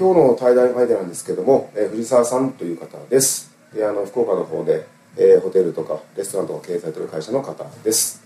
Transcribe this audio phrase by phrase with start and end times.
[0.00, 4.86] 今日の対談相手なんですけども、えー藤沢さんという方ですであの福岡の方で、
[5.18, 8.24] えーホテルとかレストランとか経営されている会社の方です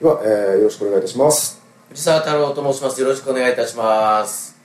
[0.00, 3.00] では、えーよろしくお願いいたします藤沢太郎と申します。
[3.00, 4.56] よろしくお願いいたします。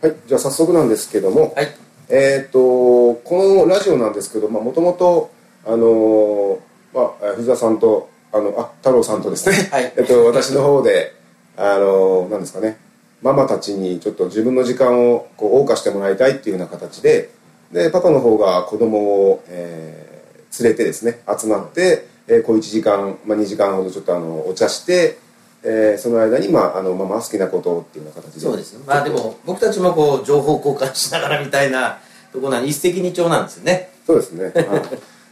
[0.00, 1.74] はいじゃあ早速なんですけども、はい。
[2.08, 5.32] えっ、とこのラジオなんですけどもともと
[5.66, 6.58] あのー
[6.94, 11.16] まあえー藤沢さんとあのあ太郎さんとですね、はい えっと私の方で
[11.56, 12.78] あのーなんですかね
[13.24, 17.30] ママたちにちょっと自分の時間をこう謳歌してもらいたいっていうような形で
[17.72, 18.98] でパパの方が子供
[19.30, 20.14] を、えー
[20.62, 25.18] 連れてですね集まって、えー小1時間、まあ、2時間ほどちょっとあのお茶して、
[25.64, 28.84] えーその間に、まあ、あのママ好きなことっていうような形でそうですね。
[28.86, 31.98] まあでも、僕たちもこう、情報交換しながらみたいな
[32.32, 33.90] ところなんで、一石二鳥なんですよね。
[34.06, 34.44] そうですね。
[34.44, 34.82] はい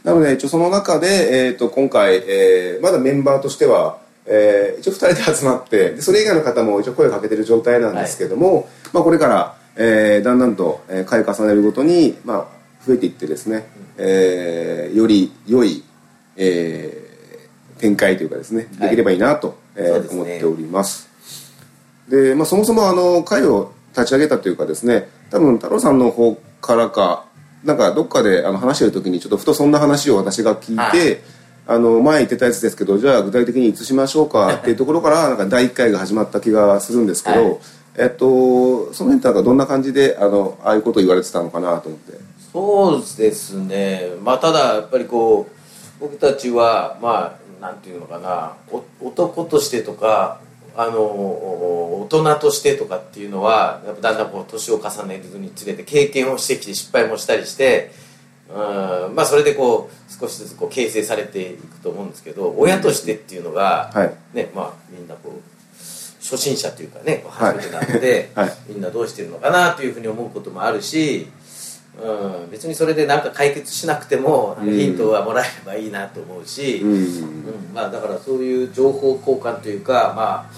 [0.03, 12.47] なので、一応その中で、えー、と今回、えーまだメンバーとしては、えー一応2人で集まってでそれ以外の方も一応声をかけてる状態なんですけども、まあ、これから、えーだんだんと、えー回を重ねるごとに、まあ、
[12.85, 15.83] 増えていってですね、えーより良い、
[16.37, 17.03] えー
[17.79, 18.89] 展開というかですねはい。
[18.89, 20.21] できればいいなと、えーそうですね。
[20.21, 21.09] 思っております。
[22.09, 27.25] で、まあ、そもそもあの会を立ち上げたというかですね多分太郎さんの方からか
[27.63, 31.17] なんかどっかであの話してる時にちょっとふとそんな話を私が聞いて、はい
[31.65, 37.57] あの前言ってたやつですけどじゃあ具体的にいつしましょうかっていうところからなんか第1回が始まった気がするんですけど、はい。
[37.95, 42.33] えっとその辺ってなんかどんな感じであのああいうことを言われてたのかなと思って。
[42.53, 44.11] そうですね。
[44.21, 50.39] まあただ、やっぱりこう、僕たちは、まあ、なんていうのかな、お男としてとか、
[50.77, 57.91] あの、大人としてとかっていうのは、やっぱだんだんこう、年を重ねるにつれて経験をしてきて失敗もしたりして、
[58.53, 59.15] うん。
[59.15, 64.15] まあそれでこう少しずつこう形成されていくと思うんですけど親としてっていうのが、はい。
[64.35, 65.53] ねまあみんなこう
[66.21, 68.53] 初心者というかね初めてなので、 はい。
[68.69, 71.27] みんなどうしてるのかなというふうに思うこともあるし、
[72.01, 76.91] うん、別にそれで何か解決しなくてもヒントはもらえればいいなと思うし、うん。
[76.91, 77.73] うん。
[77.73, 80.51] まあ、だからそういう情報交換というかまあ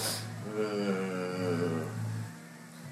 [0.58, 1.16] うーん。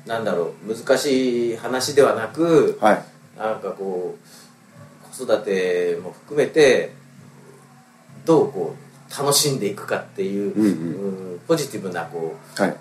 [0.05, 3.03] なんだろう難しい話ではなくはい。
[3.37, 4.27] なんかこう
[5.13, 6.91] 子育ても含めて
[8.25, 11.28] どうこう楽しんでいくかっていう、うんうん。
[11.28, 12.72] うんポジティブなこう、はい。
[12.72, 12.74] う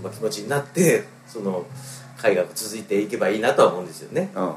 [0.00, 1.64] んまあ、気持ちになってその
[2.18, 4.30] 会が続いていけばいいなとは思うんですよね。
[4.34, 4.54] あ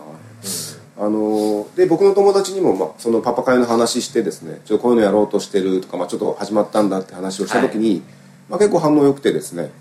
[0.97, 1.01] あ。
[1.01, 8.01] あので僕の友達にも、まあ、そのパパ会の話してですねちょっとこういうのやろうとしてるとか、まあ、ちょっと始まったんだって話をした時に、
[8.49, 9.71] まあ、結構反応良くてですね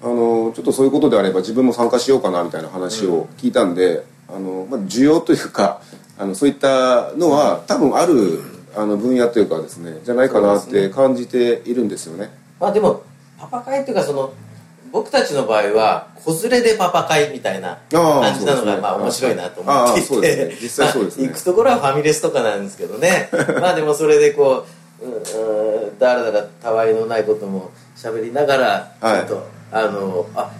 [0.00, 5.82] あのちょっとそういうことであれば自分も参加しようかなみたいな話を聞いたんで、あのまあ、需要というか
[6.18, 8.40] あのそういったのは多分ある
[8.74, 12.30] あの分野というかですねじゃないかなって感じているんですよね。
[12.60, 13.02] まあでも
[13.38, 14.32] パパ会っていうかその
[14.92, 20.56] 僕たちの場合は子連れでパパ会みたいな感じなのがまあ面白いなと思っていて。
[20.60, 23.28] 行くところはファミレスとかなんですけどね。
[23.60, 24.64] まあでもそれでこ
[25.02, 29.20] ううだらだらたわいのないことも喋りながらちはい。
[29.20, 30.50] ょっと、あのあ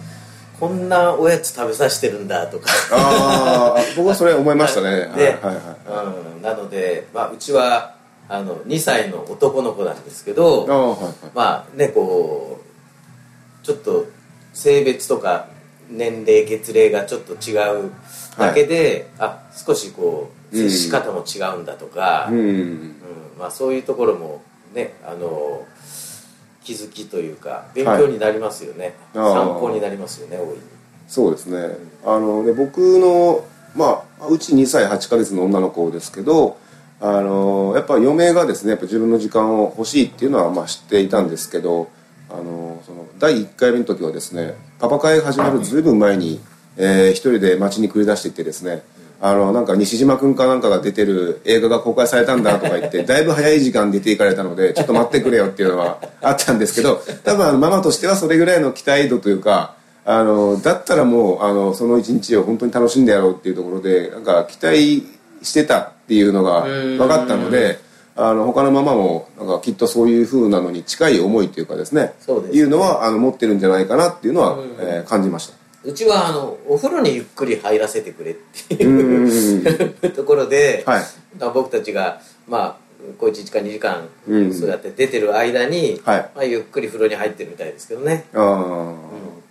[0.59, 2.65] こんなおやつ食べさせてるんだとか。
[2.91, 4.89] ああ僕はそれ思いましたね。
[4.89, 6.35] はいで、はいはい。
[6.35, 7.95] うん、なので、まあ、うちは
[8.27, 11.31] あの2歳の男の子なんですけどはいはい。
[11.35, 12.59] まあねこ
[13.61, 14.05] うちょっと
[14.53, 15.47] 性別とか
[15.89, 17.53] 年齢月齢がちょっと違
[17.87, 17.91] う
[18.37, 22.37] だけで、あ少しこう接し方も違うんだとか、うん。
[22.37, 22.95] うん。
[23.37, 24.41] まあ、そういうところも
[24.73, 25.65] ねあの
[26.67, 29.33] 気づきというか勉強になりますよね、あー。
[29.33, 30.55] 参考になりますよね大いに。
[31.07, 31.77] そうですね。
[32.05, 36.57] あので僕のまあうち2歳8ヶ月の女の子ですけど
[36.99, 41.89] あのやっぱ余命がですねやっぱ自分の時間を欲しいっていうのはまあ知っていたんですけど
[42.29, 45.81] あのその第1回目の時はですねパパ会始まるずい。
[45.81, 46.41] ぶん前に、
[46.75, 48.83] えー一人で街に繰り出していってですね
[49.19, 59.73] あのなんか西島君かなんかが出てる映画が公開されたんだとか言って だいぶ早い時間出ていかれたのでちょっと待ってくれよっていうのはあったんですけど 多分ママとしてはそれぐらいの期待度というか
[60.05, 65.07] あのだったらもうあのその一日を本当に楽しんでやろうっていうところでなんか期待
[65.41, 67.79] してたっていうのが分かったので
[68.15, 72.59] あの他のママもなんかきっとそういうふうなのに近い思いというかですねそうですね。
[72.59, 74.75] いうのはあの持ってるんじゃないかなっていうのは、うん。
[74.79, 75.53] えー感じました
[75.83, 79.27] うちはあのお風呂にゆっくり入らせてくれってうん。
[79.27, 79.61] い
[80.07, 81.03] うところで、はい。
[81.53, 82.87] 僕たちがまあ
[83.19, 84.53] こう1時間2時間、うん。
[84.53, 86.29] そうやって出てる間に、はい。
[86.35, 88.93] まあ、ゆっくり風呂に入ってるみたいですけどね、ああ、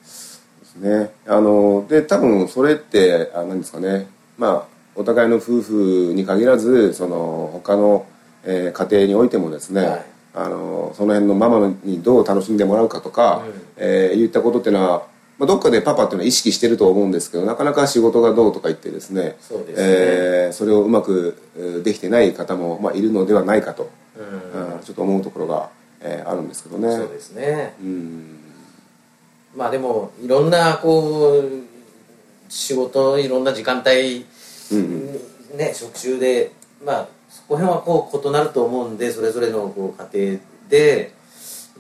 [0.02, 1.10] ですね。
[1.26, 4.08] あので多分それってあ何ですかね。
[4.36, 8.06] まあお互いの夫婦に限らずその他の、
[8.44, 10.04] えー家庭においてもですね、はい。
[10.34, 13.52] あのその辺のママにどう楽しんでもらうかとか、うん。
[13.76, 15.02] えー言ったことっていうのは、
[15.38, 19.64] まあ、どっかでパパっていうのは意識してると思うんですけどなかなか仕事がどうとか言ってですねそね。
[19.76, 24.74] えーそれをうまくえーできてない方も、まあ、いるのではないかと、うん。
[24.74, 26.90] うんちょっと思うところが、えーあるんですけどね。
[26.96, 27.74] そうですね。
[27.80, 28.38] うん。
[29.56, 31.62] まあでもいろんなこう
[32.48, 34.24] 仕事いろんな時間帯、
[34.72, 35.20] うん
[35.56, 36.52] ね職種で
[36.84, 41.12] まあそこ辺はこう異なると思うんでそれぞれのこう家庭で、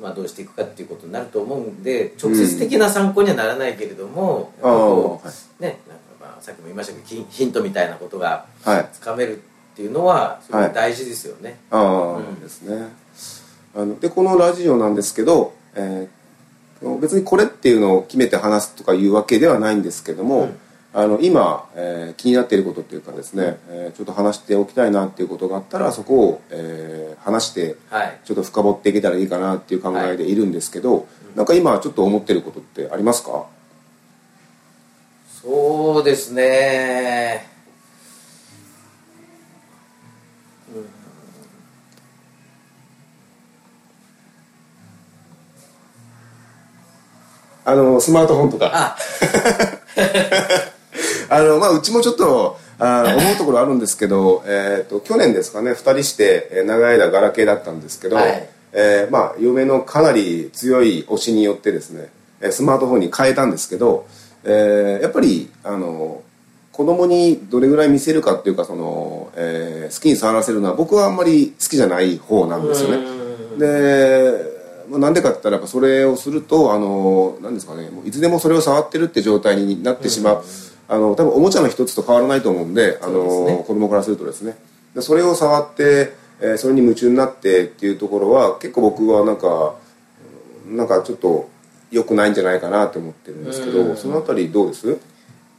[0.00, 8.88] まあ、どうしていくかっていうことになると思うんで直接的な参考にはならないけれども、うあーねなんかまあさっきも言いましたけどヒントみたいなことがはい。
[8.92, 9.40] つかめるっ
[9.76, 11.58] ていうのはすごい大事ですよね。
[11.70, 12.40] ああ、うん。
[12.40, 12.88] ですね。
[13.74, 16.16] あのでこのラジオなんですけど、えー
[17.00, 20.58] 別にこれっていうのを決めて話すとかいうわけではないんですけども、うん
[20.98, 28.20] あの今、えー気になっていることっていうかですね、えーちょっと話しておきたいなっていうことがあったらそこを、えー話してはい。
[28.24, 33.46] ちょっと深掘っていけたらいいかなっていう考えでいるんですけど、なんか今ちょっと思ってることってありますか？
[35.42, 37.46] そうですね。
[47.64, 48.96] あのスマートフォンとか
[51.28, 58.48] ああのまあうちもちょっとあー思うところあるんですけど、 えー、と去年ですかね2人してえー長い間ガラケーだったんですけど、はい。
[58.78, 62.08] えーまあ、嫁のかなり強い推しによってですね
[62.42, 64.06] えースマートフォンに変えたんですけど、
[64.44, 66.22] えーやっぱりあの
[66.72, 72.96] 子供にどれぐらい見せるかっていうかその、えー好きに触らせるのは僕はあんまり好きじゃない方なんですよね。
[72.96, 73.58] うん。
[73.58, 74.56] で
[74.88, 80.44] まあなんでかって言ったらやっぱそれをするとあのなんですかねもういつでもそれを触ってるって状態になってしまう、
[80.88, 83.56] あの多分おもちゃの一つと変わらないと思うんであそうですね。
[83.56, 84.56] の子供からするとですね。
[84.94, 89.74] でそれを触って、えーそれに夢中になってっていうところは結構僕はなんか
[90.68, 91.48] なんかちょっと
[91.90, 93.96] 良くないんじゃないかなと思ってるんですけど、うん。
[93.96, 94.98] そのあたりどうです？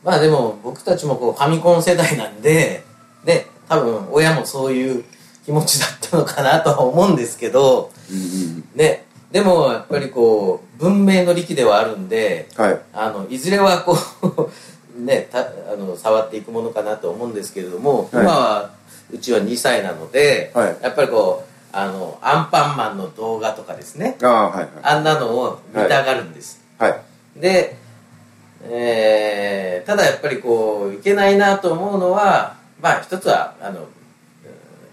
[0.04, 2.84] まあでも僕たちもこうファミコン世代なんで
[3.26, 5.04] で多分親もそういう
[5.46, 7.92] 気持ちだったのかなとは思うんですけど
[8.76, 12.80] ねでもやっぱりこう文明の利器ではあるんではい。
[12.94, 14.52] あのいずれはこう
[14.98, 18.24] ねたあの触っていくものかなと思うんですけれども、はい。
[18.24, 18.72] 今は
[19.12, 20.78] うちは2歳なので、はい。
[20.82, 24.18] やっぱりこうあのアンパンマンの動画とかですね。
[24.24, 24.70] ああはいはい。
[24.84, 27.02] あんなのを見たがるんです、はい。
[27.36, 27.78] で、
[28.64, 33.88] えーただやっぱりこういけないなと思うのはまあ一つはあのうん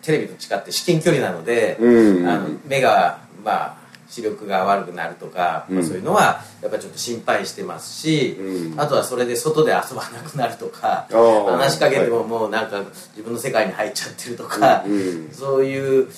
[0.03, 2.29] テレビと違って至近距離なので、うん。
[2.29, 3.84] あの目がまあ
[4.15, 8.81] 視力が悪くなるとか、まあうんそういうのはやっぱりちょっと心配してますし、うん。
[8.81, 12.79] あとはそれで外で遊ばなくなるとか話しかけてももうなんか
[13.11, 14.85] 自分の世界に入っちゃってるとか、
[15.33, 16.09] そういう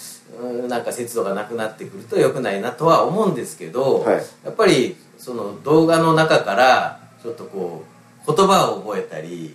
[0.41, 4.15] うんなんか節度がなくなってくると良くないなとは思うんですけど、はい。
[4.45, 9.55] やっぱりその動画の中からちょっとこう言葉を覚えたり、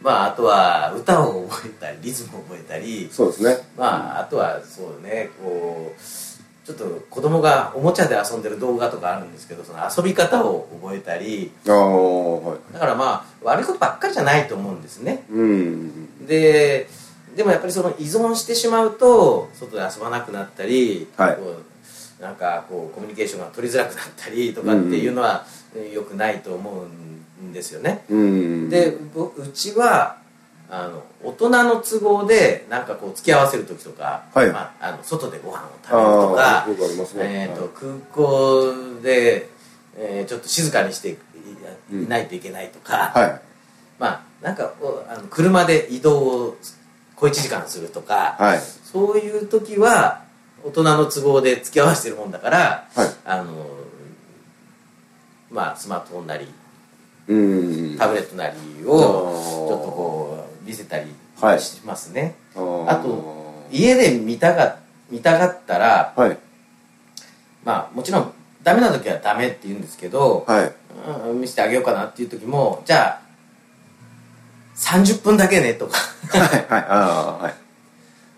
[0.00, 3.58] まあ、あとは歌を覚えたりリズムを覚えたり、そうですね。
[3.76, 6.00] まあ、あとはそうねこう
[6.66, 11.52] ちょっと子供がおもちゃで遊んでる動画とかあるんですけどその遊び方を覚えたり。
[11.68, 12.58] ああはい。
[12.72, 15.22] だからまあ悪いことばっかりじゃないと思うんですね。
[15.30, 16.26] うん。
[16.26, 16.88] で
[17.36, 21.36] でもやっぱりその依存してしまうと外で遊ばなくなったり、はい。
[21.36, 21.54] こ
[22.20, 25.46] うなんかこうコミュニケーションが取りづらくなったりとかっていうのは
[25.76, 28.04] えー良くないと思うんですよね。
[28.10, 28.70] うん。
[28.70, 30.16] でぼうちは
[30.68, 34.50] あの大人の都合でなんかこう付き合わせる時とか、はい。
[34.50, 37.48] まあ、あの外でご飯を食べるとかあーよくありますね。
[37.50, 39.48] えーと空港で、
[39.96, 41.16] えーちょっと静かにしてい
[42.08, 43.40] ないといけないとか、はい。
[43.98, 46.56] まあなんかおあの車で移動を
[47.14, 48.58] 小1時間するとか、はい。
[48.58, 50.22] そういう時は
[50.64, 53.08] 大人の都合で付き合わせてるもんだから、はい。
[53.24, 53.66] あの
[55.50, 56.48] まあスマートフォンなり
[57.28, 57.34] う
[57.94, 57.98] ん。
[57.98, 61.06] タブレットなりをちょっとこう見せたり
[61.40, 61.60] はい。
[61.60, 62.90] しますね、あー。
[62.90, 64.78] あと家で見たが
[65.10, 66.38] 見たがったらはい。
[67.64, 68.32] まあもちろん
[68.62, 70.72] ダメな時はダメって言うんですけど、はい。
[71.30, 73.20] うん見せてあげようかなっていう時もじゃあ
[74.76, 75.98] 30分だけねとか。
[76.28, 77.54] はいはいああはい。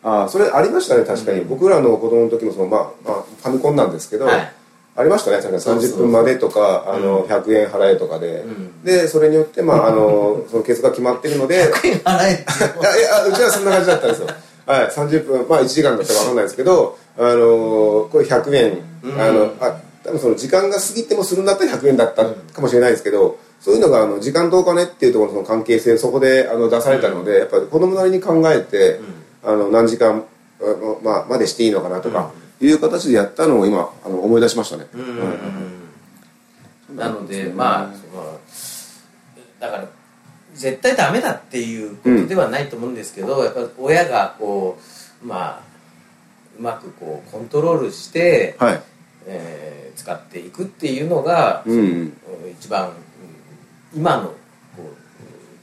[0.02, 4.52] ああそれありましたね確かに、僕らの子供の時もその、まあまあ、ファミコンなんですけど、はい
[4.98, 5.92] ありましたね確かにそうそう。
[5.92, 8.82] 30分までとかあの、100円払えとかで、ん。
[8.82, 11.72] でそれによって、まあ、あの そのケースが決まってるので。
[11.72, 13.00] 払えって。
[13.00, 14.26] いやうちはそんな感じだったんですよ。
[14.66, 18.78] はい30分まあ1時間だったか分かんないですけどあのこれ100円、
[19.18, 29.00] あのあ多分その時間が過ぎてもするんだったら100円だったかもしれないですけど、そういうのがあの時間とお金っていうところのその関係性そこであの出されたので、やっぱり子供なりに考えて、
[29.42, 30.24] あの何時間
[31.02, 35.06] まあ、までしていいのかなとか、いう形でやったのを今あの思い出しましたね、うんうん
[36.90, 36.96] うん。
[36.96, 37.90] なのでまあ
[39.60, 39.88] だから
[40.54, 44.78] 絶対ダメだっていうことではないと思うんですけど、やっぱり親がこ
[45.22, 45.60] うまあ
[46.58, 48.82] うまくこうコントロールして、はい。
[49.26, 52.12] えー使っていくっていうのが、うんうん。
[52.52, 52.94] 一番、うん
[53.94, 54.34] 今のこ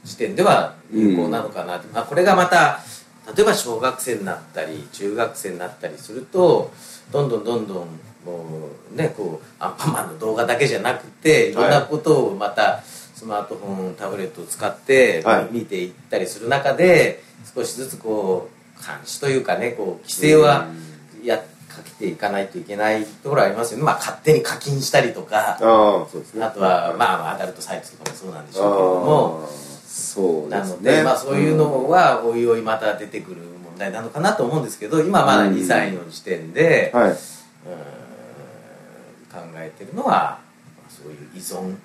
[0.04, 2.80] う時点では有効なのかなと、まあ、これがまた
[3.34, 6.72] 例えば小学生になったり中学生になったりすると
[7.10, 7.86] どんどんどんどん
[8.24, 11.54] もうねこうアンパンマンの動画だけじゃなくてい。
[11.54, 15.48] ろんなことをまたスマートフォンタブレットを使ってはい。
[15.50, 17.22] 見ていったりする中で
[17.54, 20.66] 少しずつこう監視というかねこう規制は
[21.24, 21.44] やか
[21.84, 25.58] けていかないといけないところありますよね、まあ、勝手に課金したりとか
[26.46, 29.48] あとはまあアダルトサイトとかもそうなんでしょうけども
[30.16, 30.96] そうなのですね。
[30.96, 37.10] でまあそういうのはおいおいまた出てくる問題なのかなと思うんですけど今まだ2歳の時点ではい。
[37.10, 37.16] うん
[39.36, 40.38] 考えてるのはまあ
[40.88, 41.76] そういう依存。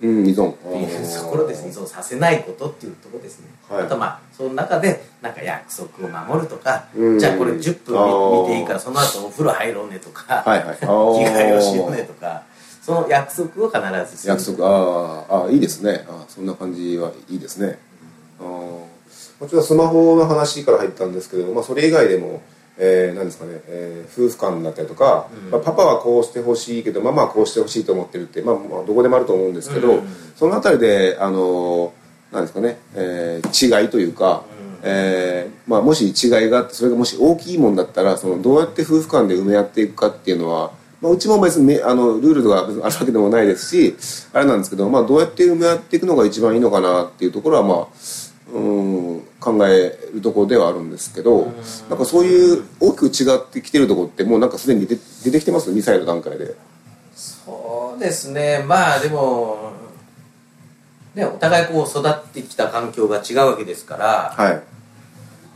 [0.00, 0.52] うん依存。
[0.52, 1.68] っていうところですね。
[1.68, 3.84] 依存させないことっていうところですね、はい。
[3.84, 7.18] あとまあその中でなんか約束を守るとか、うん。
[7.18, 10.76] じゃあこれ10分見見ていいからその後お風呂入ろうねとか、はいはい。
[10.78, 12.42] 着替えをしようねとか
[12.82, 14.32] その約束を必ずする。
[14.32, 14.66] 約束。
[14.66, 16.04] ああいいですね。
[16.08, 17.78] ああそんな感じはいいですね。
[18.38, 22.42] ああもちろんスマホの話から入ったんですけど、まあ、それ以外でも、
[22.78, 30.08] えー、何ですかね、えー夫婦間だったりとか、まあ、パパはこうしてほしいけどママはこうしてほしいと思ってるって、まあ、まあどこでもあると思うんですけど、うん。
[30.36, 31.92] そのあたりであの
[32.32, 34.44] 何ですかね、えー違いというか、
[34.82, 43.96] えーまあ、もし違いがあってそれがもし大きいもんだったらそのどうやって夫婦間で埋め合っていくかっていうのは、まあ、うちも別にねあのルールがあるわけでもないですし
[44.32, 47.86] あれなんですけど、まあ、どうやって埋め合っていくのが一番いいのかなっていうところはまあ
[48.54, 51.52] うん考えるところではあるんですけど
[51.90, 56.54] なんかそういう大きく違ってきてるところってもうなんかすでに出て出てきてます？2歳の段階で。
[57.14, 58.64] そうですね。
[58.66, 59.72] まあでも
[61.14, 64.52] ねお互いこう育ってきた環境が違うわけですから、はい。
[64.52, 64.58] や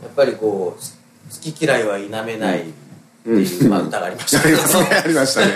[0.07, 0.99] っぱりこうす
[1.31, 2.61] 好き嫌いは否めない。
[2.61, 2.90] って
[3.29, 5.53] いう、まあ、歌がありましたありますねありましたね。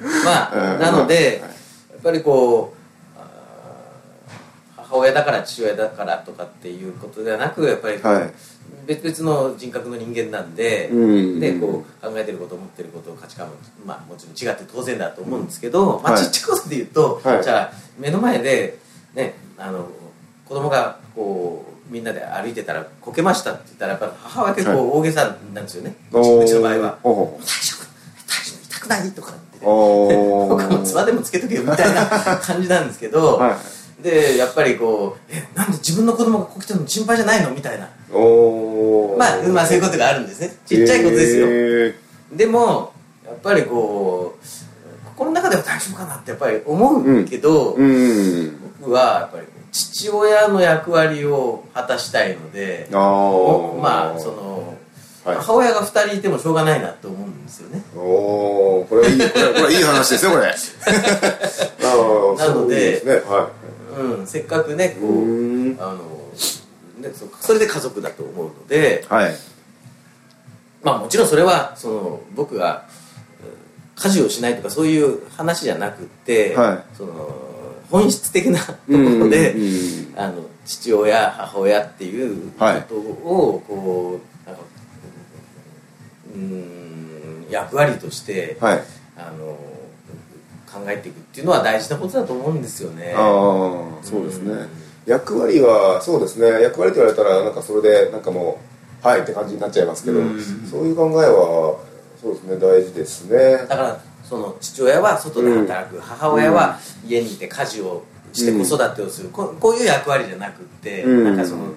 [0.24, 0.80] まあうん。
[0.80, 1.24] なので、はい。
[1.32, 1.46] や
[1.98, 2.78] っぱりこう
[4.76, 8.32] 母親だから父親だからとかっていうことではなくやっぱりはい。
[8.86, 10.94] 別々の人格の人間なんで、う
[11.36, 11.40] ん。
[11.40, 17.44] でこう考えてること思ってること価値観も、まあ、もちろん違って当然だと思うんですけど、まあ、はいちっちゃいことで言うと、はい。
[17.44, 18.78] じゃあ目の前で、
[19.14, 19.88] ね、あの
[20.46, 26.98] 子供がこうみんなで歩いてたらこけましたって言ったらやっぱり母親結構大げさなんですよね、うちうちの場合は。
[27.02, 27.08] 大丈夫。
[27.08, 28.64] 大丈夫。
[28.70, 29.58] 痛くないとかって。
[29.60, 32.06] 僕もつばでもつけとけよみたいな
[32.38, 33.58] 感じなんですけど、 は
[34.02, 37.88] でやっぱりこう「えなんで自分の子供がこけてるの心配じゃないの?」みたいな。
[39.18, 40.56] まあまあそういうことがあるんですね。
[40.66, 41.94] ちっちゃいことですよ、へ
[42.32, 42.92] でも
[43.26, 44.46] やっぱりこう
[45.18, 48.58] 心の中では大丈夫かなってやっぱり思うけど、ーうん。
[48.80, 49.46] 僕はやっぱり
[49.78, 54.76] 父親の役割を果たしたいのでまあその、
[55.24, 55.36] はい。
[55.36, 57.82] 母親が2人いてもしょうがないなと思うんですよね。
[57.94, 60.46] おおこれはいいこれこれはいい話ですよこれ。
[62.38, 63.12] なのでね。
[63.28, 63.50] は
[63.96, 65.98] うん、せっかくねこうあの
[66.98, 69.36] ねそそれで家族だと思うのでいはい。
[70.82, 72.84] まあもちろんそれはその僕が
[73.40, 77.47] うん家事をしないとかそういう話じゃなくて、はその
[77.90, 79.54] 本質的なところで、
[80.16, 84.62] あの父親母親っていうことをこうなんか
[86.34, 88.82] うん役割として、はい。
[89.16, 89.58] あの
[90.72, 93.14] 考えていくっていうのは大事なことだと思うんですよね。
[93.16, 94.52] ああそうですね。
[94.52, 94.68] うん。
[95.06, 96.62] 役割はそうですね。
[96.62, 98.60] 役割って言われたらなんかそれでなんかも
[99.02, 100.40] うはいって感じになっちゃいますけどうん。
[100.70, 101.80] そういう考えは
[102.20, 102.56] そうですね。
[102.58, 103.66] 大事ですね。
[103.66, 111.24] だからその父親は外で働く、母親は家にいて家事をして子育てをする、ここういう役割じゃなくって、うん。
[111.24, 111.74] なんかその、うん、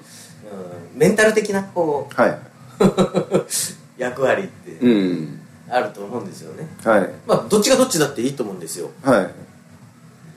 [0.96, 2.39] メンタル的なこうはい。
[3.98, 5.39] 役割ってうん。
[5.70, 7.10] あると思うんですよね、はい。
[7.25, 8.89] まあどっちがどっちだっていいと思うんですよ。
[9.03, 9.29] はい。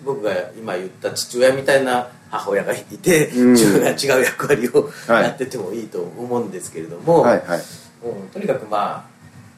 [0.05, 3.53] 僕が今言った父親みたいな母親がいて、うん。
[3.53, 5.23] 自分が違う役割をはい。
[5.25, 7.63] やっててもいいと思うんですけれども、はいはい。
[8.05, 9.09] うんとにかくま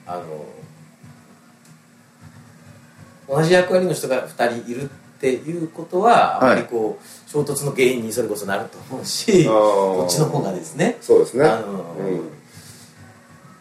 [0.06, 0.22] ああの
[3.28, 10.98] 同じ役割の人が2人いるっていうことはあまりこう、衝突の原因にそれこそなると思うしこっちの方がですね。
[11.00, 11.44] そうですね。
[11.46, 12.30] あの、うん。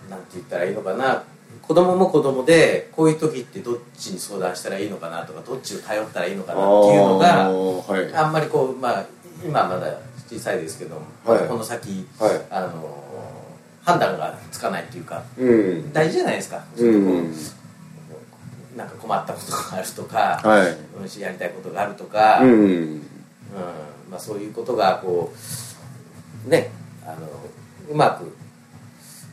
[0.10, 1.24] なんて言ったらいいのかな。
[1.62, 8.14] 子供も子供でこういう時ってどっちに相談したらいいのかなとかどっちを頼ったらいいのかなっていうのあがーはい。
[8.14, 9.06] あんまりこうまあ
[9.44, 9.98] 今まだ
[10.30, 11.48] 小さいですけども、はい。
[11.48, 12.42] この先はい。
[12.52, 13.04] あの
[13.84, 15.94] 判断がつかないというかうん。
[15.94, 17.30] 大事じゃないですか、うん。
[17.30, 17.34] う
[18.76, 21.00] なんか困ったことがあるとか、はい。
[21.02, 23.02] もしやりたいことがあるとか、ううんん
[24.10, 25.34] まあ、そういうことがこ
[26.46, 26.72] うね
[27.04, 27.28] あの
[27.90, 28.26] うまく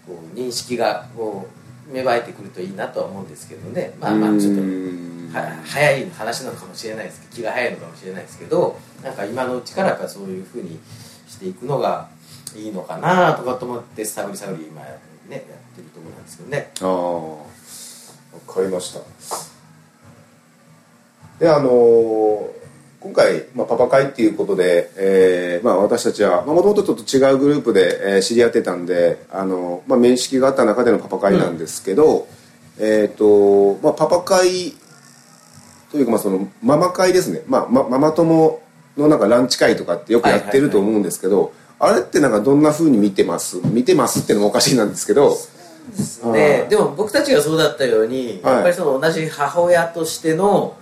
[0.07, 1.49] こう認識がこ
[1.91, 3.95] う芽生えてくるといいなとは思うんですけどね。
[4.01, 5.13] まあまあちょっとうん。
[5.33, 10.79] は早い話なのかもしれないですけど気が早いのかもしれないですけどなんか今のうちからやっぱそういうふうに
[11.27, 12.09] していくのが
[12.55, 14.89] いいのかなとかと思って探り探り今ね
[15.31, 15.47] やって
[15.79, 16.71] るところなんですけどね
[18.33, 19.01] ああわかりました。
[21.39, 22.63] であのー
[23.03, 32.29] 今回、まあ、パパ会っていうことで、えーまあ、私たちはもともとちょっと違うグループで、えー知り合ってたんで、あのまあ、面識があった中でのパパ会なんですけど、
[32.79, 34.75] えっ、と、まあ、パパ会
[35.91, 38.63] というか、まあ、そのママ会ですね、まあ、まママ友
[38.97, 43.61] のなんかランチ会とかってよくやってると思うんですけど、あれってなんかどんな風に見てます？
[43.67, 45.37] 見てますっていうのもおかしいなんですけど
[46.33, 48.55] ででも僕たちがそうだったように、はい。
[48.55, 50.77] やっぱりその同じ母親としての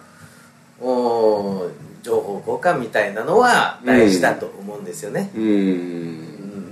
[0.81, 1.71] おー
[2.03, 5.45] 情報交換みたいなのは大事だと思うんですよね、うーん。
[5.45, 5.49] う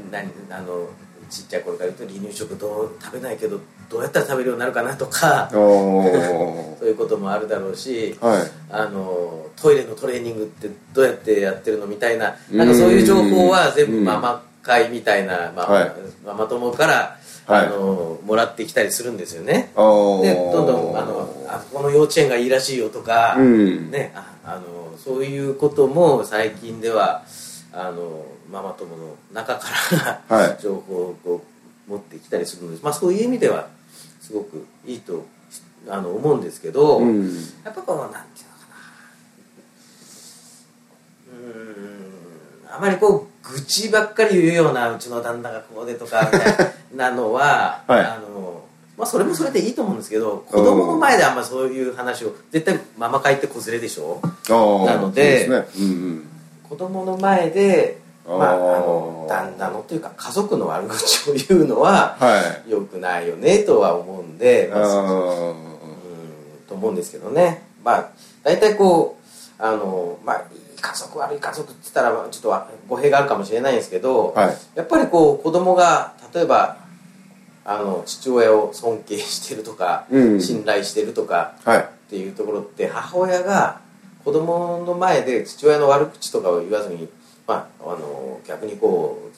[0.08, 0.10] ん。
[0.10, 0.88] 何あの
[1.30, 8.50] ちっちゃい頃から言うと離乳食どう食べないけどどうやったら食べるようになるかなとか そういうこともあるだろうしはい。
[8.70, 15.92] あのトイレのトレーニングってどうやってやってるのみたいななんかそういう情報は全部うんママ会みたいな、まあはい。
[16.24, 17.17] ママ友から、はい
[17.50, 19.72] あのもらってきたりするんですよね。
[19.74, 23.90] でどんどんあのあこの幼稚園がいいらしいよとか、うん。
[23.90, 27.24] ね、ああのそういうことも最近では
[27.72, 29.68] あのママ友の中か
[30.28, 30.62] ら、はい。
[30.62, 31.42] 情報をこ
[31.88, 33.68] う持ってきたりするので、まあ、そういう意味では
[34.20, 35.26] すごくいいと
[35.88, 37.34] あの思うんですけど、うん。
[37.64, 38.66] やっぱこのなんていうのか
[41.32, 41.32] な。
[41.32, 41.97] うーん
[42.70, 46.54] あまりこう愚痴ばっかり言うようなうちの旦那がこうでとか みたい
[46.94, 48.00] なのは、はい。
[48.00, 48.62] あの
[48.96, 54.20] まあ、それもそれでいいと思うんですけど子供の前であんまそういう話を絶対ママ会って子連れでしょ？
[54.84, 55.86] なのでそうですね。
[55.86, 56.28] うん
[56.68, 62.70] 子供の前で、まあ、あの旦那のというか家族の悪口を言うのはうんはい。
[62.70, 65.04] 良くないよねとは思うんで、まああう
[65.52, 65.56] ん
[66.68, 67.62] と思うんですけどね。
[67.84, 68.08] まあ
[68.42, 69.16] 大体こ
[69.60, 70.42] うあのまあ
[70.80, 74.56] 家族悪い家族って言ったらまあちょっとは語弊があるかもしれないんですけど、ーはい。
[74.74, 76.78] やっぱりこう子供が例えば
[77.64, 80.40] あの父親を尊敬してるとか、うん。
[80.40, 81.78] 信頼してるとかはい。
[81.80, 83.80] っていうところって母親が
[84.24, 87.08] 子供の前で父親の悪口とかを言わずに、
[87.46, 89.30] まあ、あの逆にこ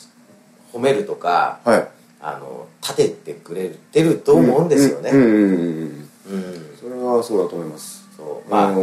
[0.73, 1.89] う褒めるとかはい。
[2.23, 5.11] あの立ててくれてると思うんですよね。
[5.11, 8.07] それはそうだと思います。
[8.17, 8.51] そう。
[8.51, 8.77] まあ、うん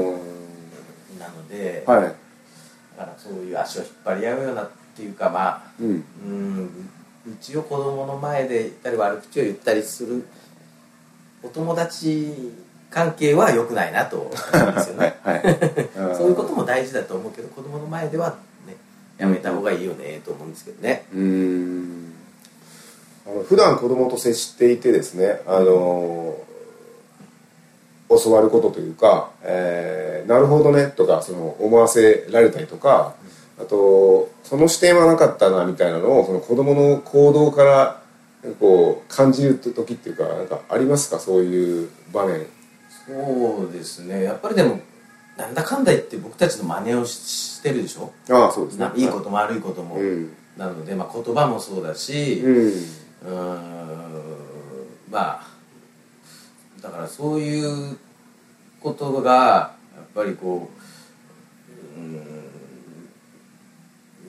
[1.20, 2.27] なので、はい
[2.98, 6.04] だからそういう足を引っ張り合うようなっていうかまあうん。
[6.26, 6.90] うん
[7.28, 10.26] うちを子供の前で言ったり悪口を言ったりする
[11.44, 12.34] お友達
[12.90, 15.18] 関係は良くないなと思うんですよね。
[15.24, 15.44] はい。
[15.44, 18.78] はいそういうことも大事だと思うけど子供の前ではね
[19.18, 21.06] やめた方がいいよねと思うんですけどね。
[21.14, 22.14] うーん。
[23.28, 26.38] あの普段子供と接していてですねあの
[28.10, 33.16] 教わることというか、えーなるほどねとかその思わせられたりとか
[33.58, 38.02] あとその視点はなかったなみたいなのをその子供の行動から
[38.60, 41.20] こう感じる時っていうかなんかありますか？
[41.20, 42.46] そういう場面。
[43.06, 44.24] そうですね。
[44.24, 44.82] やっぱりでも
[45.38, 48.12] なんだかんだ言って僕たちの真似をししてるでしょ？
[48.30, 48.86] ああそうですね。
[48.86, 50.34] ないいことも悪いことも、うん。
[50.58, 52.68] なので、まあ、言葉もそうだし、うん。
[52.68, 54.22] うーん
[55.10, 55.48] まあ
[56.88, 57.98] だからそういう
[58.82, 60.70] ことがやっぱりこ
[61.98, 62.14] ううーん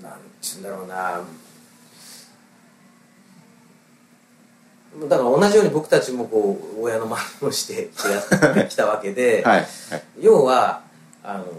[0.03, 1.23] なんて言うんだろうな。
[5.07, 7.91] だから同じように僕たちもこう親の真似をして
[8.69, 9.67] きたわけで、 はいはい。
[10.21, 10.83] 要は
[11.23, 11.51] あの、ま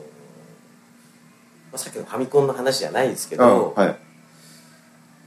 [1.76, 3.96] あ、さっきのファミコンの話じゃないですけど、あはい。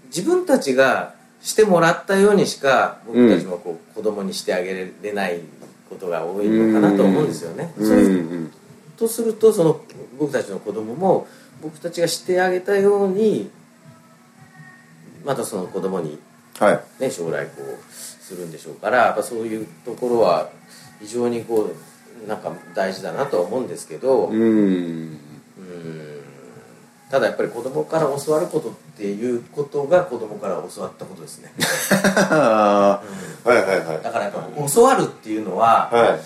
[0.08, 5.40] 自分たちがしてもらったようにしか僕たちもこう子供にしてあげれない
[5.92, 7.72] ことが多いのかなと思うんですよね。
[7.76, 8.52] うん。
[8.96, 9.22] とす。
[9.22, 9.80] るとその
[10.18, 11.26] 僕たちの子供も
[11.62, 13.50] 僕たちがしてあげたように
[15.24, 16.18] またその子供に
[16.58, 17.02] はい。
[17.02, 20.50] ね将来こうするんでしょうからやっぱそういうところは
[21.00, 21.70] 非常にこ
[22.24, 25.18] うなんか大事だなとは思うんですけど、うん
[27.12, 31.52] ただやっぱり子供から教わることっていうことが子供から教わったことですね。
[32.00, 33.02] は
[33.44, 34.02] いはいはい。
[34.02, 36.18] だからやっぱ教わるっていうのは、は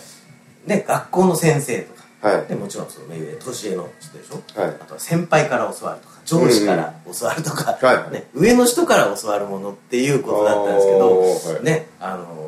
[0.66, 0.68] い。
[0.70, 2.46] ね、学校の先生とかはい。
[2.46, 4.70] でもちろんその目上年上の人でしょ、はい。
[4.80, 8.12] あとは先輩から教わるとか上司から教わるとか、うんうんはい。
[8.12, 11.64] ね、上の人から教わるものっていうことだったんですけど、はい。
[11.64, 12.46] ねあのー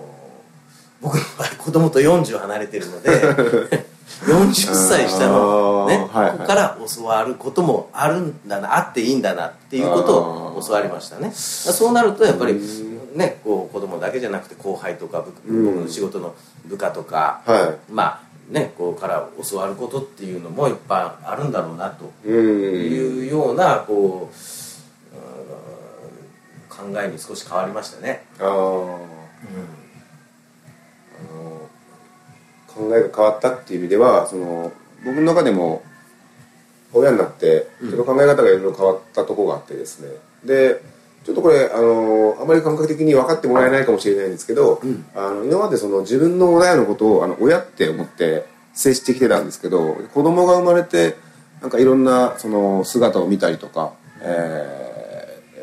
[1.01, 3.11] 僕の場合子供と40離れてるので
[4.25, 6.29] 40歳下の、ねあーはい。
[6.31, 10.19] はい子から教わることもあるんだなあっていいんだなっていうこと
[10.57, 11.31] を教わりましたね。
[11.33, 13.09] そうなるとやっぱりうん。
[13.15, 16.35] ねこう子供だけじゃなくて後輩とか僕の仕事の
[16.67, 24.37] 部下とか、はまあねこうから教わることっていうのもいっぱいあるんだろうなというようなこう
[26.83, 28.25] うん考えに少し変わりましたね。
[28.39, 28.95] あー。
[28.95, 28.99] あ
[32.79, 34.73] 考えが変わったっていう意味ではその
[35.05, 35.83] 僕の中でも
[36.93, 40.09] 親になってちょっと考え方がいろいろ変わったところがあってですね。
[40.45, 40.81] で
[41.25, 44.81] ちょっとこれあのあまり感覚的に分かってもらえないかもしれないんですけど、
[45.15, 51.17] あの今までその自分の親のことをあの親って思って接してきてたんですけど子供が生まれて
[51.61, 54.89] なんかいろんなその姿を見たりとか、えー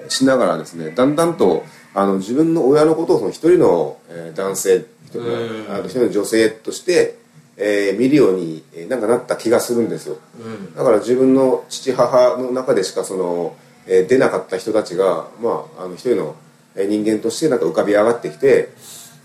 [0.10, 1.63] しながらですねだんだんと
[1.95, 5.67] あの自分の親のことをその一人の、えー男性一人うん。
[5.67, 7.17] のあの一人の女性として、
[7.58, 10.17] えー見るようにえーなんかなった気がするんですよ。
[10.39, 10.75] うん。
[10.75, 13.55] だから自分の父母の中でしかその、
[13.88, 16.36] えー出なかった人たちが、まあ、あの一人の
[16.75, 18.69] えー人間としてなんか浮かび上がってきて、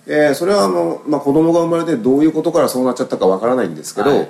[0.06, 4.28] えーそれはあの、まあ、子供が生まれてどういうことからそうなっちゃったかわからないんですけど、はい。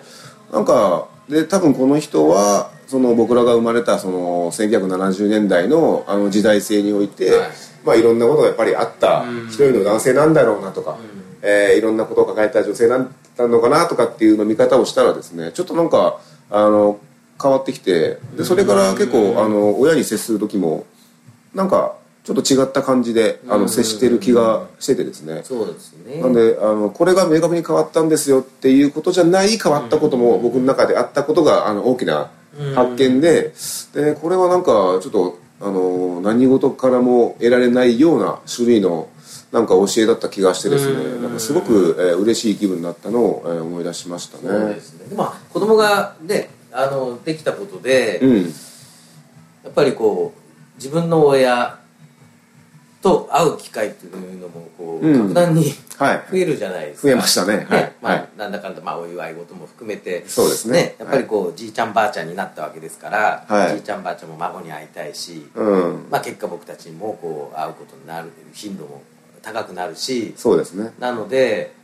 [0.53, 7.49] なんかで多分この人はその僕らが生まれたその1970年代のあの時代性において、はい。
[7.49, 7.53] い
[7.85, 9.21] まあ、いろんなことがやっぱりあった。
[9.21, 9.47] うん。
[9.47, 10.99] 一人の男性なんだろうなとか、
[11.40, 16.99] えーいろんなことを抱えた女性なんだのかなとかっていうの見方をしたらですねちょっとなんかあの
[17.40, 20.85] 変わってきてでそれから結構あの親に接する時も
[21.55, 21.97] なんか
[22.33, 25.40] ちょっと違った感じであの接してる気がしててですね。
[25.43, 26.21] そうですね。
[26.21, 32.31] なんであのこれが明確に変わったんですよっていうことじゃない変わったことも僕の中であったことがあの大きな
[32.77, 33.53] 発見で
[33.95, 34.71] でこれはなんか
[35.03, 39.09] ちょっとあの何事からも得られないような種類の
[39.51, 41.21] なんか教えだった気がしてですね。
[41.21, 44.43] なんかすごく、えー嬉しい気分になったのを、えー思い出しましたね。
[44.49, 45.09] そうですね。
[45.09, 48.43] でまあ子供がねあのできたことで、うん。
[49.64, 51.81] やっぱりこう自分の親
[53.02, 56.24] と会う機会っていうのもこう、うん格段にはい。
[56.30, 57.08] 増えるじゃないですか。
[57.08, 57.66] 増えましたね。
[57.68, 57.92] はい。
[58.00, 58.28] まあ、はい。
[58.38, 60.24] なんだかんだまあお祝い事も含めて。
[60.26, 60.96] そうですね。
[60.98, 63.72] やっぱりこう、じいちゃんばあちゃんになったわけですから、はい。
[63.74, 66.06] じいちゃんばあちゃんも孫に会いたいし、うん。
[66.10, 69.02] まあ、結果僕たちにもこう会うことになる頻度も
[69.42, 70.92] 高くなるしそうですね。
[70.98, 71.74] なので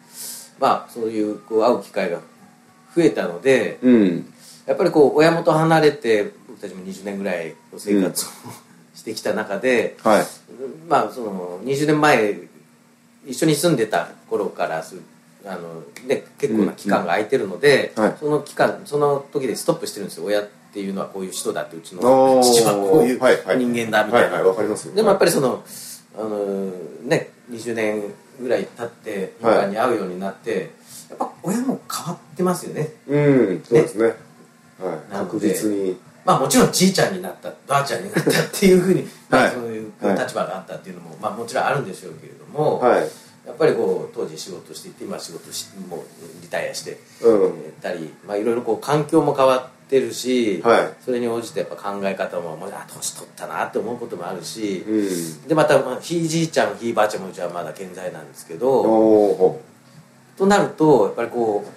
[0.58, 2.18] まあそういうこう会う機会が
[2.94, 4.32] 増えたのでうん。
[4.66, 8.28] やっぱりこう親元離れて僕たちも20年ぐらい生活を、
[8.96, 10.26] してきた中ではい。
[10.88, 12.34] まあその20年前
[13.26, 14.96] 一緒に住んでた頃からす
[15.44, 18.16] あの、ね、結構な期間が空いてるので、うんはい。
[18.18, 20.24] その期間その時でストップしてるんですよ。
[20.24, 22.00] 親っていうのはこういう人だってうちの
[22.42, 24.94] 父はこういう人間だみたいな、はいはいわかりますよ。
[24.94, 25.62] でもやっぱりその
[26.18, 26.70] あの
[27.04, 28.02] ね20年
[28.40, 30.70] ぐらい経って頻繁に会うようになって、
[31.10, 32.92] やっぱ親も変わってますよね。
[33.08, 34.04] うんそうですね。
[34.78, 35.12] はい。
[35.12, 40.18] 確実にまあもちろんじいちゃんになったばあちゃんになったっていうふうに、そういうはい。
[40.18, 43.08] 立場があったっていうのも、まあ、もちろんあるんでしょうけれども、はい。
[43.46, 46.00] やっぱりこう当時仕事していて今仕事しもう
[46.42, 47.72] リタイアしてうん。
[47.80, 50.94] たり、まあ、いろいろこう環境も変わってるし、はい。
[51.04, 55.48] それに応じてやっぱ考え方ももうあ年取ったなって思うこともあるし、うん。
[55.48, 59.60] でまたまあひいじいちゃんひいばあちゃんもうちはまだ健在なんですけど
[60.36, 61.70] となるとやっぱりこう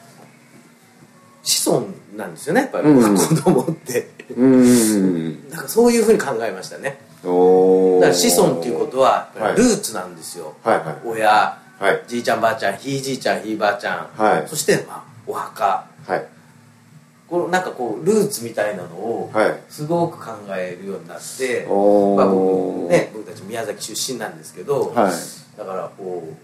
[1.48, 1.88] 子孫
[2.20, 3.16] なんですよねやっぱりうん。
[3.18, 5.50] 子供って、うん。
[5.50, 7.00] なんかそういうふうに考えましたね。
[7.24, 10.98] だから子孫っていうことはルーツなんですよ、はいはい。
[11.06, 11.58] 親。
[11.80, 12.04] はい。
[12.08, 14.48] じいちゃんばあちゃんひいじいちゃんひいばあちゃん、はい。
[14.48, 15.86] そして、まあ、お墓。
[16.06, 16.26] はい。
[17.30, 19.60] このなんかこうルーツみたいなのをはい。
[19.70, 25.14] すごく考えるようになって、おまあ、お僕ね僕たち宮崎出身なんですけど、はい。
[25.58, 26.38] だからこう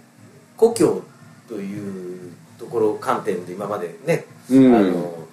[0.58, 1.02] 故郷
[1.48, 4.76] というところ観点で今までね、うん。
[4.76, 5.25] あの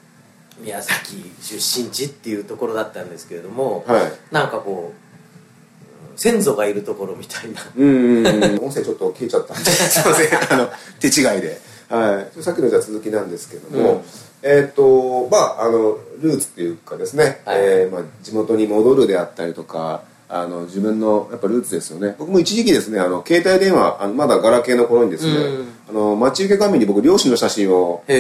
[0.60, 4.12] 宮崎出身地っていうところだったんですけれども、はい。
[4.30, 7.60] なんかこう先祖がいるところみたいな。
[7.76, 8.64] うんうんうん。
[8.64, 9.64] 音声ちょっと消えちゃったんで。
[9.70, 10.38] すいません。
[10.52, 11.60] あの手違いで。
[11.88, 12.42] はい。
[12.42, 14.00] さっきのじゃあ続きなんですけども、うん。
[14.42, 17.58] えっ、とまああのルーツっていうかですね、はい。
[17.60, 20.02] えーまあ、地元に戻るであったりとか
[20.34, 22.16] あの自分のやっぱルーツですよね。
[22.18, 25.68] 僕も一時期ですねあの携帯電話あのまだガラケーの頃にですね、うん。
[25.90, 28.12] あの待ち受け画面に僕両親の写真をあ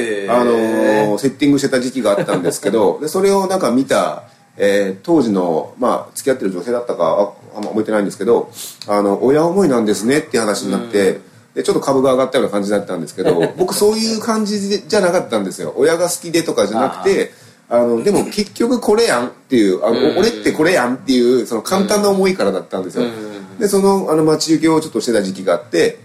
[0.44, 4.24] のセッティングしてた時期があったんですけど でそれをなんか見た、
[4.58, 8.50] えー当時の、まあ、付き合ってる女性だったかああんま覚えてないんですけど
[8.86, 11.20] あの親思いなんですねって話になって、
[11.54, 15.72] でちょっと株が上がったような感じだったんですけど僕そういう感じじゃなかったんですよ。
[15.76, 17.32] 親が好きでとかじゃなくて
[17.68, 20.18] あのでも結局これやんっていうあの、うん。
[20.18, 23.58] 俺ってこれやんっていうその簡単な思いからだったんですよ、うん。
[23.58, 26.00] でそのあの待ち受けをちょっとしてた時期があって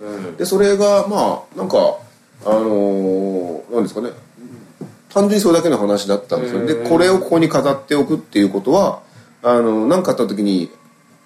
[0.00, 0.36] うん。
[0.36, 1.76] でそれがまあなんか
[2.46, 4.10] あのーなんですかね。
[5.10, 6.64] 単純にそれだけの話だったんですよ。
[6.66, 9.02] でこれをここに飾っておくっていうことは
[9.42, 10.70] あの何かあった時に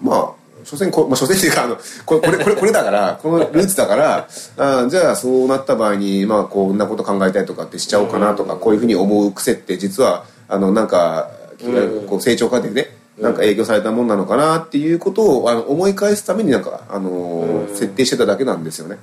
[0.01, 11.31] まあ所詮こ、まあ、所詮っていうかあのこれこれこれこれだからこのルーツだからあじゃあそうなった場合に、まあ、こんなこと考えたりとかってしちゃおうかなとかこういうふうに思う癖って実はあのなんか
[11.63, 12.07] うん。
[12.07, 18.99] こう成長過程でねなんか影響されたもんなのかなっていうことをあの思い返すためになんか、あの設定してただけなんですよね。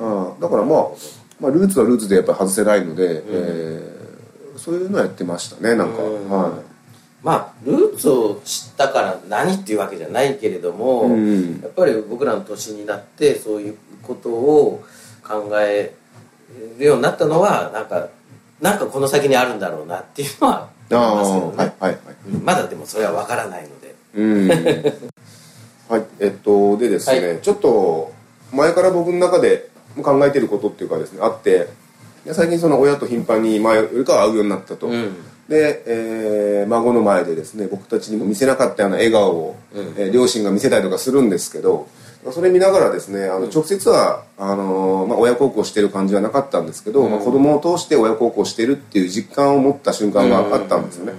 [0.00, 0.32] うん。
[0.32, 0.80] うんだからまあ、
[1.38, 4.02] まあ、ルーツはルーツでやっぱり外せないので、えー
[4.56, 6.30] そういうのやってましたねなんか、うん。
[6.30, 6.52] は
[7.22, 11.60] まあルーツを知ったから何っていうわけじゃないけれども、うん。
[11.60, 14.84] やっぱり僕らの年になってそういうことを
[15.22, 15.94] 考え
[16.78, 18.08] るようになったのはなんか
[18.60, 23.94] なんかこの先にあるんだろうなっていうのはあ思いますけどね、あはいはいまだでもそれは分からないので。
[24.14, 24.48] うん。
[25.88, 27.38] はいえっとでですね、はい。
[27.40, 28.12] ちょっと
[28.52, 29.70] 前から僕の中で
[30.02, 31.68] 考えてることっていうかですねあって
[32.24, 35.16] で最近その親と頻繁に前よりかは会うようになったと、うん
[35.48, 39.94] で、えー孫の前でですね僕たちにも見せなかったような笑顔を、うん。
[39.98, 41.88] えー両親が見せたりとかするんですけど
[42.30, 51.12] それ見ながらですねあの直接はあのーまあ、親孝行してる感じはなかったんですけど、まあ、子供を通して親孝行してるっていう実感を持った瞬間があったんですよね、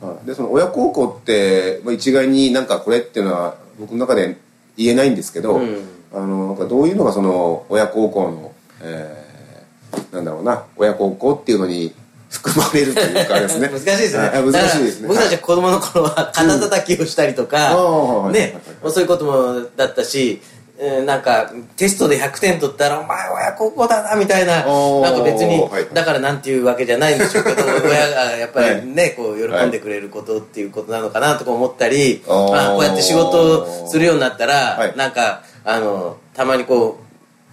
[0.00, 0.26] はい。
[0.26, 4.38] でその親孝行って、まあ、一概になんかこれっていうのは僕の中で
[4.78, 5.88] 言えないんですけど、うん。
[6.12, 9.30] あのなんかどういうのがその親孝行の、えー
[10.12, 11.92] なんだろうな親孝行っていうのに
[12.30, 13.68] 含まれるというかですね。
[13.72, 14.28] 難しいですね。
[14.28, 15.08] はい難しいですね。
[15.08, 17.76] 僕たちは子供の頃は肩叩きをしたりとか、
[18.32, 18.56] ね、
[18.88, 20.40] そういうこともだったし、
[20.78, 25.86] えーなんかテストで100点取ったら「お前親孝行だな」みたいなーなんか別にはい。
[25.92, 34.96] だからなんていうわけじゃないんでしょうけど 親がやっぱりねこう喜んでくれることっていうことなのかなとか思ったり、あこうやって仕事するようになったら、はい。
[34.96, 37.09] なんかあのたまにこう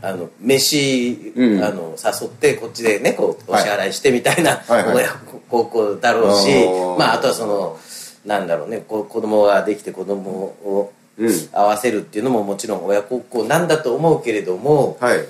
[0.07, 1.63] あの飯、うん。
[1.63, 5.09] あの誘ってこっちでねこうお支払いしてみたいな、親
[5.49, 6.49] 孝行だろうし、
[6.97, 7.77] まあ、あとはその
[8.25, 11.31] なんだろうね子供ができて子供をうん。
[11.51, 15.25] 合わせるっていうのももちろん親孝行なんだと思うけれどもはい。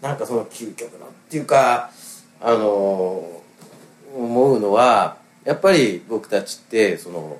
[0.00, 1.90] なんかその究極のっていうか
[2.40, 3.42] あの
[4.16, 7.38] 思うのはやっぱり僕たちってその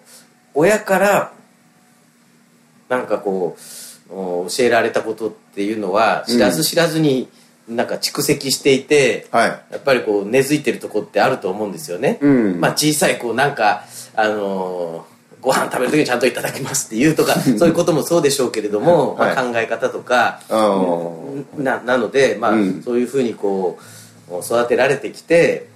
[0.55, 1.33] 親から
[2.89, 3.61] なんかこうお
[4.09, 7.29] 教えられたことっていうのは知らず知らずに
[7.69, 9.49] なんか蓄積していて、はい。
[9.49, 12.61] やっぱりこう根付いてるとこってあると思うんですよね、うん。
[12.61, 19.35] まあ小さいこうなんかあのーご飯食べる時にちゃんといただきますっていうとか そういうこともそうでしょうけれども、はい。
[19.35, 20.41] まあ、考え方とか
[21.59, 22.83] ななので、まあうん。
[22.83, 23.79] そういうふうにこ
[24.31, 25.67] う育てられてきて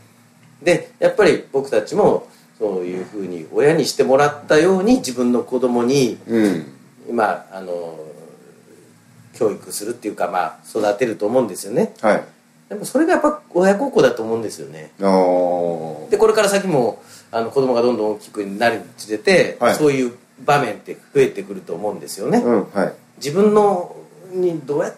[0.62, 2.26] でやっぱり僕たちも
[2.58, 6.66] そういうふうに親にしてもらったように自分の子供にうん。
[7.10, 7.98] 今あの
[9.38, 11.94] 教育するっていうか、まあ、育てると思うんですよね。
[12.00, 12.24] はい。
[12.68, 14.92] でもそれがやっぱ親孝行だと思うんですよね。
[14.98, 19.74] でこれから先もあの子供がどんどん大きくなるにつれて、はい。
[19.74, 20.12] そういう
[20.44, 22.94] 場面って増えてくると思うんですよね、うんはい。
[23.16, 23.96] 自分の
[24.32, 24.92] にどうや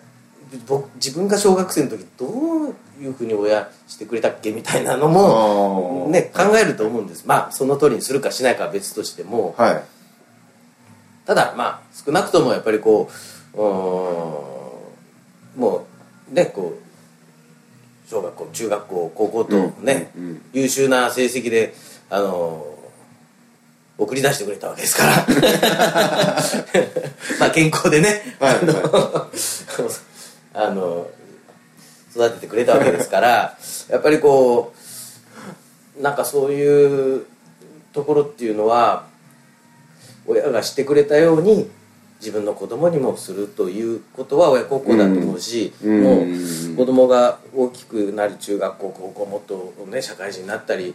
[0.66, 7.24] 僕自分が小学生の時どういうふうに親してくれたっけみたいなのも、ね、考えると思うんです。
[7.26, 9.54] まあその通りにするかしないかは別としても。
[9.56, 9.82] はい。
[11.24, 14.90] ただまあ少なくともやっぱりこうも
[16.30, 21.74] うねこう小学校中学校高校とね、うんうん優秀な成績で
[22.08, 22.66] あの
[23.98, 25.26] 送り出してくれたわけですから。
[27.38, 29.30] まあ健康でね、はいあの
[30.52, 31.10] あの
[32.10, 33.56] 育ててくれたわけですから
[33.88, 34.74] やっぱりこ
[35.98, 37.26] うなんかそういう
[37.92, 39.06] ところっていうのは
[40.26, 41.70] 親がしてくれたように
[42.20, 46.02] 自分の子供にもするということは親孝行だと思うし、うん。
[46.02, 50.94] もううん子供が大きくなり中学校高校もっとね社会人になったり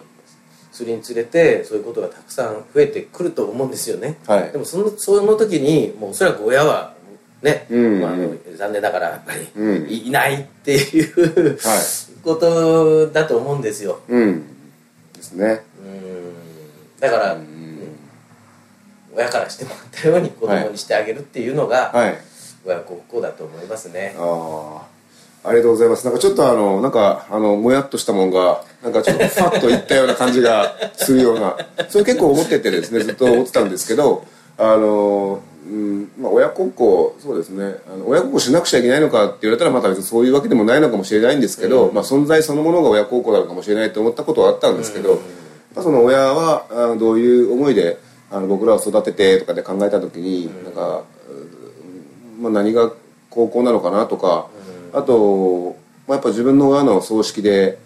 [0.71, 4.51] するにつれてそういうことがたくさん増えてくると思うんですよね、はい。
[4.51, 6.93] でもそのその時にもうおそらく親は
[7.41, 8.01] ね、うん。
[8.01, 8.11] まあ、
[8.55, 9.87] 残念ながらやっぱりうん。
[9.89, 11.79] いいないっていうはい
[12.23, 13.99] ことだと思うんですよ。
[14.07, 14.43] うん。
[15.13, 15.63] ですね。
[15.83, 16.33] うん。
[16.99, 17.54] だから、ね
[19.15, 22.17] 親からしてもらったように子供にしてあげるっていうのが、はい。
[22.65, 24.15] 親孝行だと思いますね。
[24.17, 24.81] あ
[25.43, 26.05] あありがとうございます。
[26.05, 31.55] なんかちょっとあのなんかあのもやっとしたもんがなんかちょっとファッといったような感じがするような
[31.87, 34.25] それ結構思っててですねずっと思ってたんですけど
[34.57, 37.77] あのうんまあ、親孝行そうですね。
[37.91, 45.19] あの親孝行しなくちゃいけないのかって言われたらまた別にそういうわけでもないのかもしれないんですけど、まあ、存在そのものが親孝行なのかもしれないと思ったことはあったんですけど、やっ
[45.73, 47.97] ぱその親はあのどういう思いで
[48.31, 51.03] あの僕らを育ててとかで考えた時に、なんか、
[52.37, 52.91] うんまあ、何が
[53.29, 54.47] 高校なのかなとか、
[54.93, 57.77] あと、まあ、やっぱ自分の親の葬式で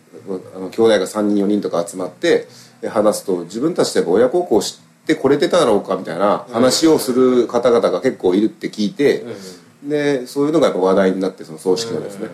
[0.55, 2.47] あの兄弟が3人4人とか集まって
[2.81, 9.25] で話すと自分たちで親孝行してこれてただろうかみたいな話をする方々が結構いるって聞いて、
[9.83, 12.27] でそういうのがやっぱ話題になってその葬式のですね、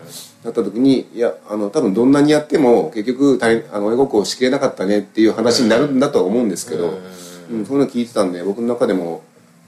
[0.44, 6.98] なった時にいやあの多分どんなにやっても結局大あの親孝行しきれなかったねっていう話になるんだとは思うんですけど、
[7.50, 9.22] うんそういうの聞いてたんで僕の中でも、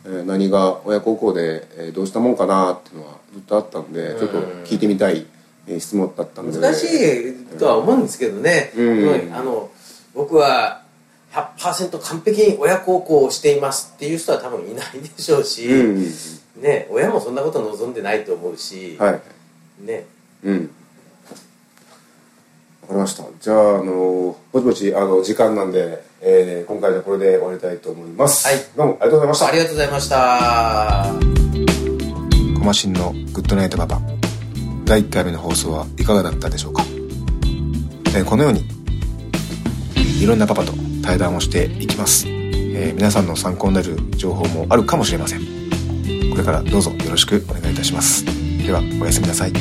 [0.05, 5.27] えー何が親孝行で、えーどうしたもんかなっていうのはずっとあったんで、ちょっと聞いてみたい、
[5.67, 6.59] えー質問だったんで。
[6.59, 9.35] 難しいとは思うんですけどね、うん。
[9.35, 9.71] あの
[10.15, 10.83] 僕は
[11.33, 16.63] 100%完璧に親孝行をしていますっていう人は多分いないでしょうし、うん。
[16.63, 19.21] ね、親もそんなこと望んでないと思うし、はい。
[19.85, 20.07] ね、
[20.43, 20.71] うん。
[22.83, 23.25] わかりました。
[23.41, 28.47] じゃああのぼちぼちあの時間なんで、えー今回じゃあこれで終わりたいと思います。
[28.47, 28.57] はい。
[28.77, 29.47] どうもありがとうございました。
[29.47, 31.07] ありがとうございました。
[32.59, 34.01] コマシンのグッドナイトパパ。
[34.85, 36.83] 第1回目の放送はいかがだったでしょうか、
[38.17, 38.65] えーこのように
[40.21, 40.73] いろんなパパと
[41.05, 45.41] 対談をしていきます、えー皆さんの参考になる情報もあるかもしれません。
[46.31, 48.25] これからどうぞよろしくお願いいたします。
[48.67, 49.53] ではおやすみなさい